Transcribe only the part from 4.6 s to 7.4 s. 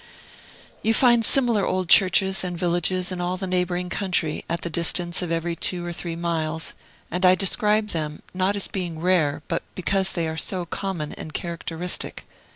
the distance of every two or three miles; and I